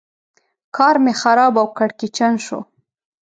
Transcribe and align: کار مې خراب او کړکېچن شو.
کار 0.75 0.95
مې 1.03 1.13
خراب 1.21 1.53
او 1.61 1.67
کړکېچن 1.77 2.33
شو. 2.45 2.59